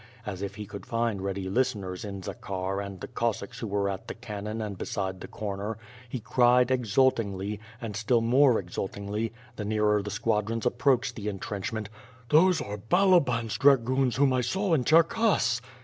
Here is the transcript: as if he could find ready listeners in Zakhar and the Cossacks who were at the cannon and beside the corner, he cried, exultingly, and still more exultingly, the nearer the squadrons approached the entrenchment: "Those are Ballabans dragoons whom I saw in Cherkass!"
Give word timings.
as 0.25 0.41
if 0.41 0.55
he 0.55 0.65
could 0.65 0.83
find 0.83 1.21
ready 1.21 1.47
listeners 1.47 2.03
in 2.03 2.23
Zakhar 2.23 2.81
and 2.81 2.99
the 2.99 3.07
Cossacks 3.07 3.59
who 3.59 3.67
were 3.67 3.87
at 3.87 4.07
the 4.07 4.15
cannon 4.15 4.59
and 4.59 4.75
beside 4.75 5.21
the 5.21 5.27
corner, 5.27 5.77
he 6.09 6.19
cried, 6.19 6.71
exultingly, 6.71 7.59
and 7.79 7.95
still 7.95 8.19
more 8.21 8.57
exultingly, 8.57 9.31
the 9.57 9.63
nearer 9.63 10.01
the 10.01 10.09
squadrons 10.09 10.65
approached 10.65 11.15
the 11.15 11.27
entrenchment: 11.29 11.87
"Those 12.29 12.61
are 12.63 12.77
Ballabans 12.79 13.59
dragoons 13.59 14.15
whom 14.15 14.33
I 14.33 14.41
saw 14.41 14.73
in 14.73 14.85
Cherkass!" 14.85 15.61